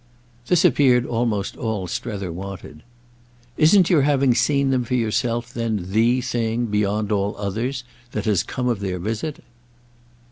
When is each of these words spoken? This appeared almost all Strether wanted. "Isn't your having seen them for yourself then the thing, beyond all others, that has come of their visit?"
This 0.47 0.65
appeared 0.65 1.05
almost 1.05 1.55
all 1.55 1.85
Strether 1.85 2.31
wanted. 2.31 2.81
"Isn't 3.55 3.87
your 3.91 4.01
having 4.01 4.33
seen 4.33 4.71
them 4.71 4.83
for 4.83 4.95
yourself 4.95 5.53
then 5.53 5.91
the 5.91 6.21
thing, 6.21 6.65
beyond 6.65 7.11
all 7.11 7.35
others, 7.37 7.83
that 8.11 8.25
has 8.25 8.41
come 8.41 8.67
of 8.67 8.79
their 8.79 8.97
visit?" 8.97 9.43